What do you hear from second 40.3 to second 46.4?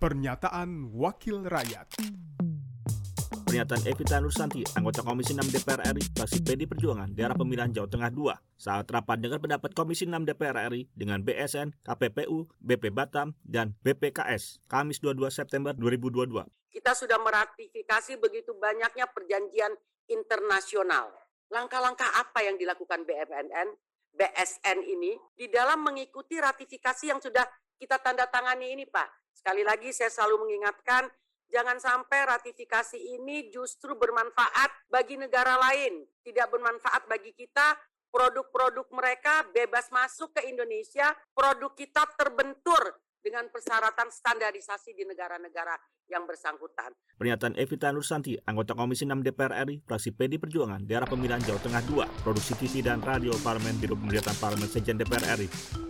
ke Indonesia, produk kita terbentur dengan persyaratan standarisasi di negara-negara yang